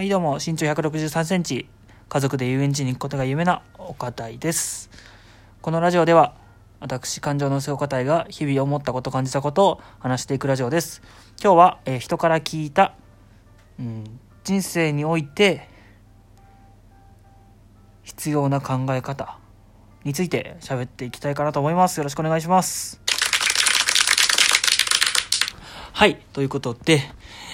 [0.00, 1.68] はい、どうも、身長163センチ、
[2.08, 4.88] 家族で遊園地に行くことが夢な岡田です。
[5.60, 6.36] このラジオでは、
[6.80, 11.02] 私、感情の薄岡田が日々思ったこと、感じたことを話していくラジオです。
[11.38, 12.94] 今日は、えー人から聞いた、
[13.78, 14.04] うん、
[14.42, 15.68] 人生において、
[18.02, 19.36] 必要な考え方
[20.04, 21.98] について喋っていきたいかなと思います。
[21.98, 23.02] よろしくお願いします。
[25.92, 27.02] はい、ということで、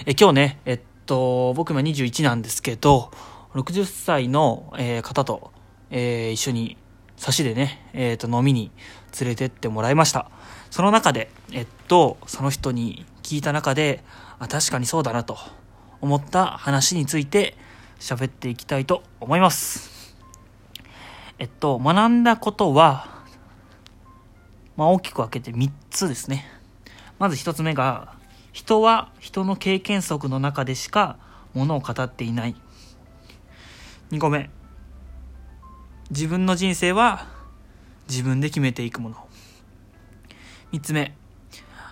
[0.07, 3.11] え今日ね、えっと、と僕今21なんですけど、
[3.55, 5.53] 60歳の、えー方と、
[5.91, 6.77] えー一緒に
[7.17, 8.71] 差しでね、えっと、飲みに
[9.19, 10.31] 連れてってもらいました。
[10.71, 14.05] その中で、えっと、その人に聞いた中で、
[14.39, 15.39] あ、確かにそうだなと
[16.01, 17.57] 思った話について
[17.99, 20.15] 喋っていきたいと思います。
[21.39, 23.23] えっと、学んだことは、
[24.77, 26.47] まあ、大きく分けて3つですね。
[27.19, 28.16] まず1つ目が、
[28.57, 31.19] 人は人の経験則の中でしか
[31.53, 32.57] ものを語っていない。
[34.11, 34.49] 2個目、
[36.09, 37.27] 自分の人生は
[38.09, 39.17] 自分で決めていくもの。
[40.73, 41.15] 3つ目、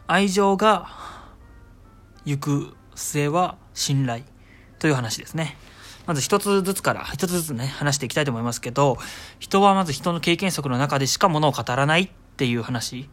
[0.07, 0.89] 愛情が
[2.25, 4.25] 行く末は信頼
[4.79, 5.59] という話ですね。
[6.07, 8.97] まず一つずつから、一つずつね、話していきたいと思いますけど、
[9.39, 13.11] 人はまず人の経験則の中でしかものを語らないっていう話。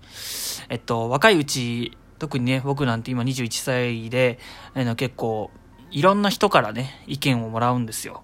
[0.70, 4.38] えっと、若いうち、特にね、僕なんて今21歳で、
[4.76, 5.50] あの結構、
[5.90, 8.22] いろんな人からね、意見をもらうんですよ。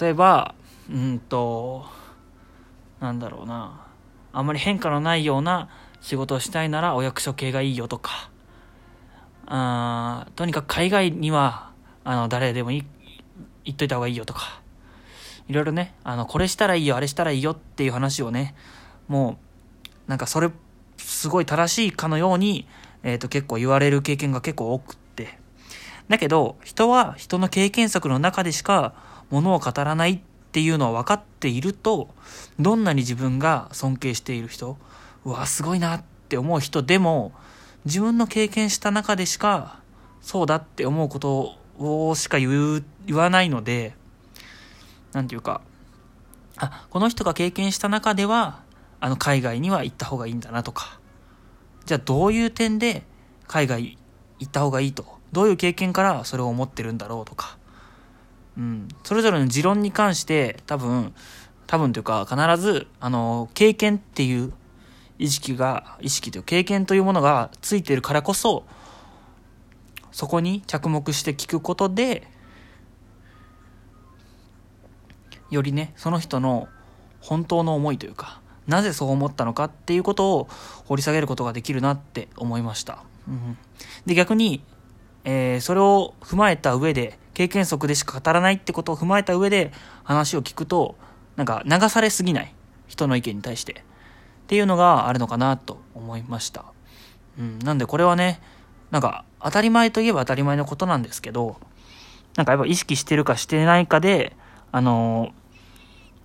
[0.00, 0.54] 例えば、
[0.88, 1.86] うんと、
[3.00, 3.84] なんだろうな。
[4.32, 5.68] あんまり変化のないような
[6.00, 8.30] 仕事をしたいならお役所系がいいよとか、
[9.46, 11.72] あとにかく海外には、
[12.04, 12.84] あの、誰でもいい、
[13.64, 14.62] 言っといた方がいいよとか、
[15.48, 18.54] いろいろね、あの、これしたらいいよ、あれしたらいいよっていう話をね、
[19.08, 19.36] も
[20.06, 20.48] う、なんかそれ、
[20.96, 22.68] すごい正しいかのように、
[23.06, 25.38] えっ、と、結構言われる経験が結構多くって。
[26.08, 28.94] だけど、人は人の経験則の中でしか
[29.30, 32.08] ものを語らないっていうのは分かっていると、
[32.58, 34.76] どんなに自分が尊敬している人、
[35.24, 37.30] うわ、すごいなって思う人でも、
[37.84, 39.78] 自分の経験した中でしか、
[40.20, 43.94] そうだって思うことをしか言う、言わないので、
[45.12, 45.60] なんていうか、
[46.56, 48.62] あ、この人が経験した中では、
[48.98, 50.98] あの、海外には行った方がいいんだなとか、
[51.86, 53.04] じゃあどういう点で
[53.46, 53.96] 海外
[54.38, 57.58] 行った方がいいと、どういう経験からそれを思ってるんだろうとか、
[58.58, 61.14] うん、それぞれの持論に関して多分、
[61.66, 64.52] 多分というか必ず、あの、経験っていう
[65.18, 68.64] 意識が、意識という経験というものがついてるからこそ、
[70.10, 72.26] そこに着目して聞くことで、
[75.50, 76.68] よりね、その人の
[77.20, 80.48] 本当の思いというか、なぜそう思ったのかっていうことを
[80.86, 82.98] 掘り下げることができるなって思いました。
[83.28, 83.56] うん、
[84.06, 84.62] で、逆に、
[85.24, 89.72] えーそれを踏まえた上で、経験則でしか語らないってことを踏まえた上で
[90.04, 90.96] 話を聞くと、
[91.36, 92.54] なんか流されすぎない。
[92.86, 93.72] 人の意見に対して。
[93.72, 96.64] っていうのがあるのかなと思いました。
[97.38, 98.40] うん、なんでこれはね、
[98.90, 101.56] なんか当たり前といえば当たり前のことなんですけど、
[102.36, 104.36] なんかやっぱ意識してるかしてないかで、
[104.70, 105.32] あの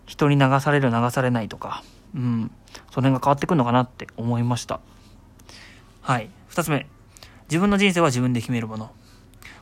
[0.05, 1.83] 人に流される流されないとか、
[2.15, 2.51] うん、
[2.91, 4.79] その辺が変わってくるのかなって思いました。
[6.01, 6.29] はい。
[6.47, 6.87] 二つ目。
[7.49, 8.91] 自分の人生は自分で決めるもの。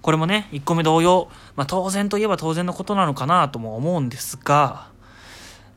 [0.02, 4.90] これもね、一個目同様、まあ当然といえば当然のことなのかなとも思うんですが、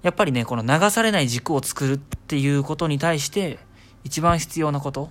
[0.02, 3.58] やっぱりね、この流されない軸を作るっていうことに対して、
[4.04, 5.10] 一番必要なこと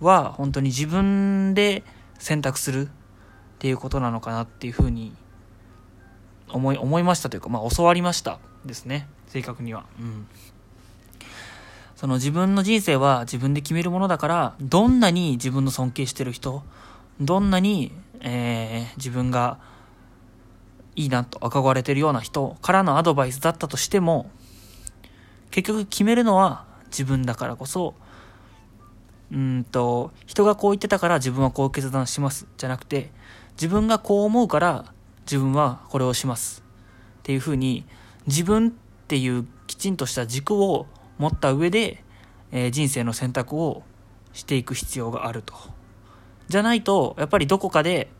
[0.00, 1.84] は、本当に自分で
[2.18, 2.90] 選択するっ
[3.58, 5.14] ていうことなのかなっていうふうに
[6.48, 9.08] 思い、思いましたというか、まあ教わりましたですね。
[9.28, 9.84] 正確には。
[9.98, 10.26] うん。
[12.02, 16.64] その自分の人生は自分で決めるものだから、どんなに自分の尊敬してる人、
[17.20, 19.60] どんなに、えー自分が
[20.96, 24.28] いいなと憧れてるような人からのアドバイスだったとしても、
[25.52, 27.94] 結局決めるのは自分だからこそ、
[29.30, 32.48] うんと、人がこう言ってたから自分はこう決断します。
[32.56, 33.12] じゃなくて、
[33.52, 36.64] 自分がこう思うから自分はこれをします。
[37.20, 37.84] っていうふうに、
[38.26, 38.72] 自分っ
[39.06, 42.02] ていうきちんとした軸を持った上で、
[42.50, 43.82] えー人生の選択を
[44.32, 45.54] していく必要があると。
[46.48, 48.10] じゃないと、やっぱりどこかで、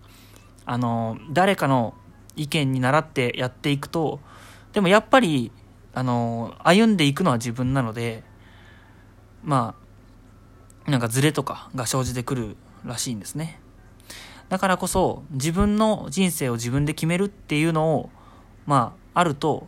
[0.64, 1.94] あの、誰かの
[2.36, 4.20] 意見に倣ってやっていくと、
[4.72, 5.52] でもやっぱり、
[5.94, 8.22] あの、歩んでいくのは自分なので、
[9.42, 9.74] ま
[10.86, 13.60] あ、なんかズレとかが生じてくるらしいんですね。
[14.48, 18.10] だからこそ、自分の人生を自分で決めるっていうのを、
[18.66, 19.66] まあ、あると、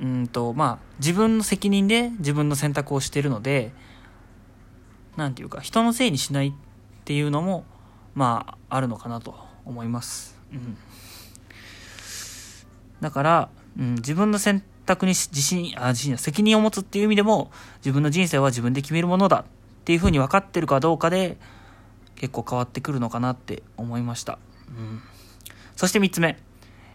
[0.00, 3.72] うんと、まあ、自分の責任で自分の選択をしているので、
[5.16, 6.52] なんていうか、人のせいにしないっ
[7.04, 7.64] ていうのも、
[8.14, 10.36] まあ、あるのかなと思います。
[10.52, 10.76] うん。
[13.00, 13.48] だから、
[13.78, 19.44] うん、自分の選択に自信、あ、自信責任を持つっていう意味でも、自分の人生は自分で決めるものだっ
[19.84, 21.36] ていうふうに分かってるかどうかで、
[22.16, 24.38] 結構変わってくるのかなって思いました。
[24.68, 25.02] うん。
[25.76, 26.38] そして3つ目。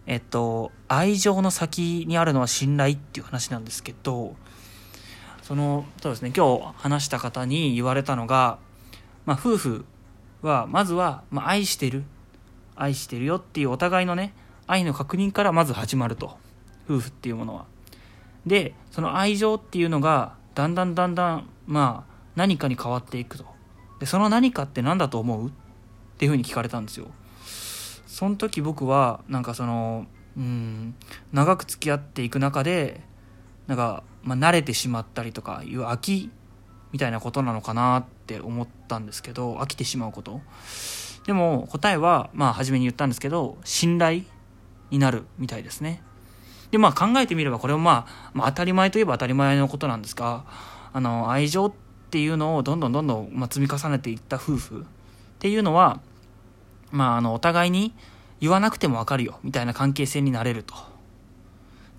[0.10, 4.36] えっと、愛情の先にあるのは信頼っていう話なんですけど、
[5.44, 8.58] その、そうですね、今日話した方に言われたのが、
[9.28, 9.86] まあ、夫婦
[10.42, 12.06] は、まずは、まあ、愛してる。
[12.76, 14.34] 愛してるよっていうお互いのね、
[14.66, 16.40] 愛の確認からまず始まると。
[16.90, 17.66] 夫婦っていうものは。
[18.48, 23.46] で、その愛情っていうのが、だんだんだんだん、まあ、何かに変わっていくと。
[24.00, 25.50] で、その何かって何だと思う？
[25.50, 25.52] っ
[26.18, 27.12] ていうふうに聞かれたんですよ。
[28.20, 30.06] その時僕は、なんかその、
[30.36, 30.94] うん、
[31.32, 33.00] 長く付き合っていく中で、
[33.66, 36.30] なんか、まあ、慣れてしまったりとかいう飽き
[36.92, 40.42] みたいなことなのかなって思ったんですけど、飽きてしまうこと。
[41.28, 44.24] でも答えは、まあ初めに言ったんですけど、信頼
[44.92, 46.04] になるみたいですね。
[46.72, 50.44] で、まあ考えてみればこれもまあ、まあ当たり前といえば当たり前のことなんですが、
[50.92, 51.74] あの、愛情っ
[52.12, 54.86] ていうのをどんどんどんどん、まあ、積み重ねていった夫婦っ
[55.40, 56.02] ていうのは、
[56.92, 57.94] まああの、お互いに
[58.40, 60.74] 言わなくてもわかるよみたいな関係性になれると。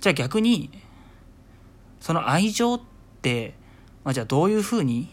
[0.01, 0.71] じゃあ逆に、
[2.01, 2.81] その愛情っ
[3.23, 3.55] て、
[4.05, 5.11] まあ、じゃあどういうふうに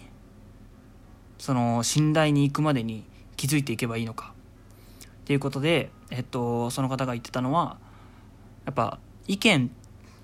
[1.38, 3.04] その信頼に行くまでに
[3.36, 4.34] 気づいていけばいいのか。
[5.06, 7.78] っていうことで、えっと、その方が言ってたのは
[8.66, 8.98] やっぱ
[9.28, 9.70] 意見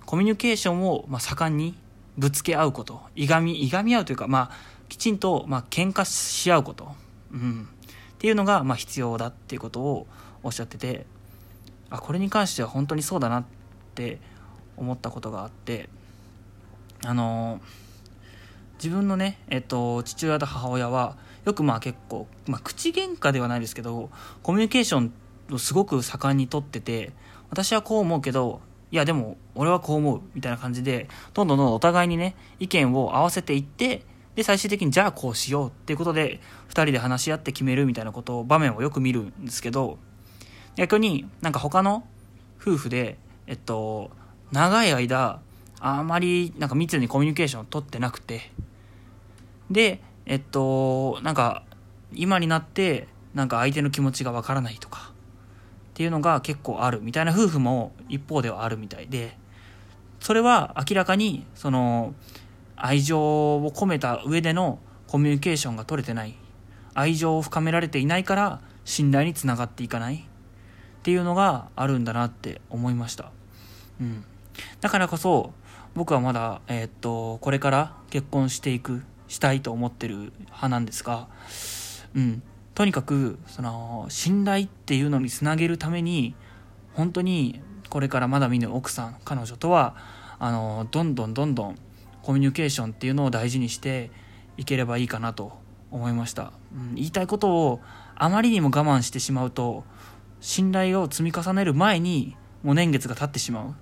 [0.05, 1.75] コミュニケーションをまあ盛んに
[2.17, 3.01] ぶつけ合うこと。
[3.15, 4.51] いがみいがみ合うというか、まあ、
[4.87, 6.91] きちんとまあ喧嘩し合うこと、
[7.31, 7.67] うん、
[8.23, 10.07] っていうのがまあ必要だっていうことを
[10.43, 11.05] おっしゃってて
[11.89, 13.43] あこれに関しては本当にそうだなっ
[13.95, 14.17] て
[14.77, 15.89] 思ったことがあって
[17.03, 17.59] あの
[18.75, 24.09] 自分のね、えっと、父親と母親はよくまあ結構、まあ、口喧嘩ではないですけど
[24.41, 25.13] コミュニケーション
[25.51, 27.11] をすごく盛んにとってて
[27.49, 28.61] 私はこう思うけど
[28.91, 34.05] いやでも俺はこう思うみたいな感じでどんどんどんどんお互いにね意見を合わせていって
[34.35, 36.39] で最終的にじゃあこうしようっていうことで
[36.69, 39.97] 2人で話し合って決めるみたいなことを場面をよく見るんですけど
[40.75, 42.03] 逆になんか他の
[42.59, 44.11] 夫婦でえっと
[44.51, 45.39] 長い間
[45.79, 48.51] あまりなんか密にコミュニケーションを取ってなくて
[49.69, 51.63] でえっとなんか
[52.13, 59.37] 今になってなんか相手の気持ちがわからないとかっていうのが結構あるみたいな夫婦も一方ではあるみたいで
[60.19, 62.15] それは明らかにその
[62.83, 66.35] 愛情を込めた上でのコミュニケーションが取れてない。
[66.93, 70.27] 愛情を深められていないから信頼につながっていかない。
[71.03, 73.33] っていうのがあるんだなって思いました、
[73.99, 74.23] うん、
[74.79, 75.51] だからこそ
[75.95, 81.27] 僕はまだ、えーっとこれから結婚していくしたいと思ってる派なんですが、
[82.15, 82.41] うん、
[82.73, 86.35] とにかくその信頼っていうのにつなげるために
[86.93, 87.59] 本当に
[87.89, 89.97] これからまだ見ぬ奥さん彼女とは
[90.39, 91.77] あのどんどんどんどん
[92.23, 94.09] コミュニケーションっていうのを大事にして
[94.57, 95.53] いければいいかなと
[95.91, 97.81] 思いました、うん、言いたいことを
[98.15, 99.83] あまりにも我慢してしまうと
[100.41, 103.75] 信頼を積み重ねる前にもう年月が経ってしまう。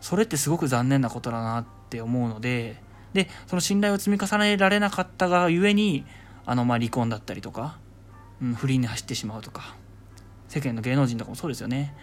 [0.00, 2.82] それってすごく残念なことだなって思うので
[3.12, 6.06] でその信頼を積み重ねられなかったがゆえに
[6.46, 7.78] あのまあ離婚だったりとか、
[8.40, 9.76] うん、不倫に走ってしまうとか
[10.48, 11.94] 世間の芸能人とかもそうですよね。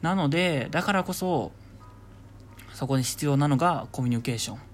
[0.00, 1.52] なのでだからこそ
[2.72, 4.67] そこに必要なのがコミュニケーション。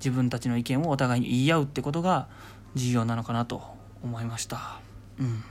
[0.00, 2.26] 自分たちの意見をお互いに言い合うってことが
[2.74, 3.62] 重要なのかなと
[4.02, 4.80] 思いました。
[5.18, 5.44] うん。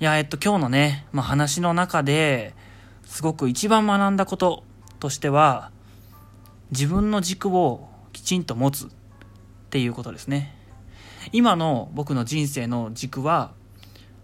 [0.00, 2.54] いやえっと今日のね、まあ、話の中で
[3.04, 4.62] すごく一番学んだこと
[5.00, 5.72] としては
[6.70, 8.88] 自分の軸をきちんと持つっ
[9.70, 10.54] ていうことですね。
[11.32, 13.52] 今の僕の人生の軸は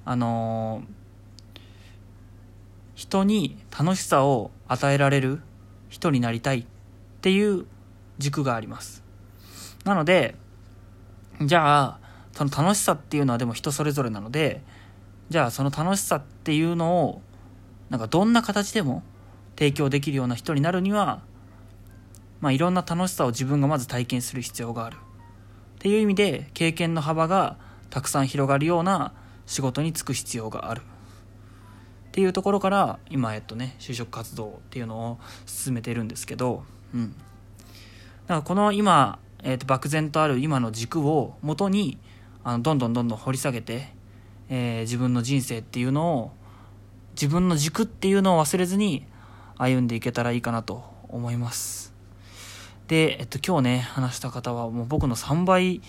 [0.05, 1.05] あのー
[2.95, 5.41] 人に楽しさを与えられる
[5.89, 6.65] 人になりたいっ
[7.21, 7.67] ていう
[8.19, 9.03] 軸があります。
[9.85, 10.35] なので
[11.43, 11.99] じゃあ
[12.33, 14.63] その楽しさっていうのはでも人それぞれなので
[15.31, 17.23] じゃあその楽しさっていうのを
[17.91, 19.03] なんかどんな形でも
[19.57, 21.21] 提供できるような人になるには
[22.41, 24.97] まあいろんな楽しさを自分がまず体験する必要がある。
[24.97, 24.99] っ
[25.79, 27.57] ていう意味で経験の幅が
[27.91, 29.13] たくさん広がるような
[29.47, 30.81] 仕事に就く必要がある。
[30.81, 37.15] っていうところから今えっとね就職活動っていうのを進めてるんですけどうん。
[38.27, 41.99] だからこの今、えっと漠然とある今の軸をもとに
[42.43, 43.93] あのどんどんどんどん掘り下げて、
[44.49, 46.31] えー自分の人生っていうのを
[47.13, 49.07] 自分の軸っていうのを忘れずに
[49.57, 51.95] 歩んでいけたらいいかなと思います。
[52.89, 55.81] で、えっと、今日ね話した方はもう僕の3倍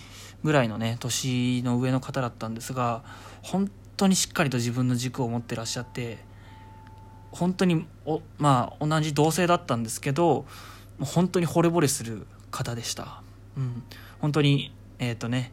[0.43, 3.03] ぐらいのね年の上の方だったんですが
[3.41, 6.19] 本当にしっかりと自分の軸を持ってらっしゃって
[7.31, 10.45] 本当におまあ同じ同性だったんですけど
[10.97, 13.21] もう本当に惚れ惚れする方でした。
[13.57, 13.83] うん。
[14.19, 15.51] 本当にえっ、とね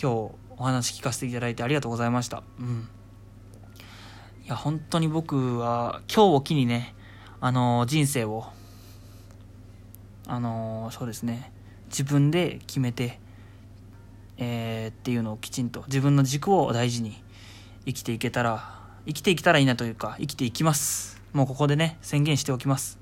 [0.00, 0.14] 今日
[0.56, 2.42] お話聞かせていただいてありがとうございました。
[2.58, 2.88] うん。
[4.44, 6.94] いや本当に僕は今日を機にね
[7.40, 8.46] あの人生を
[10.26, 11.52] あのそうですね
[11.90, 13.18] 自分で決めて
[14.38, 17.22] え、っていうのをきちんと自分の軸を大事に
[17.84, 21.20] 生きていけたら生きていけたらいいなというか生きていきます。
[21.32, 22.98] もうここでね宣言しておきます。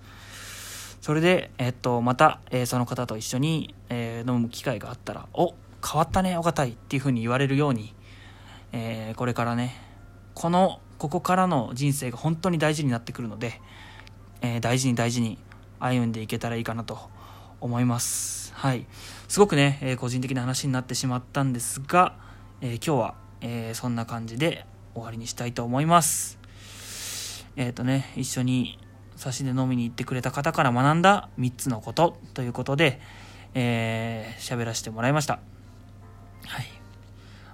[1.07, 7.95] それで、えっと、また、えー、その方と一緒に、えー、飲む機会があったら「お変わったねお堅い」っていう風に言われるように、
[8.73, 9.81] えー、これからね
[10.35, 13.61] このここからの人生が本当に大事になってくるので、
[14.41, 15.39] え大事に大事に
[15.79, 16.99] 歩んでいけたらいいかなと
[17.61, 18.53] 思います。
[18.57, 18.85] はい。
[19.29, 22.17] すごくね、え個人的な話になってしまったんですが、
[22.61, 26.41] え今日は、えそんな感じで終わりにしたいと思います。
[27.55, 28.79] えっ、とね一緒に
[29.17, 33.01] 差しで飲みに行ってくれた方から学んだ3つのことということで、
[33.55, 35.41] えー、喋らせてもらいました。
[36.47, 36.67] はい。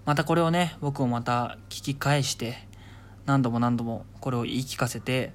[0.04, 2.66] またこれをね、僕もまた聞き返して、
[3.24, 5.32] 何度も何度もこれを言い聞かせて、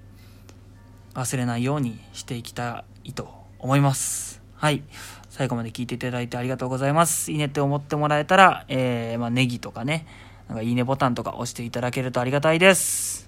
[1.13, 3.29] 忘れないようにしていきたいと
[3.59, 4.41] 思います。
[4.55, 4.83] はい。
[5.29, 7.31] 最後まで聞いていただいてありがとうございます。
[7.31, 10.05] いいねって思ってもらえたら、えー、まあ、ネギとかね、
[10.47, 13.26] なんかいいねボタンとか押していただけるとありがたいです。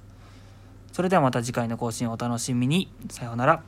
[0.99, 2.91] それではまた次回の更新をお楽しみに。
[3.09, 3.63] さようなら。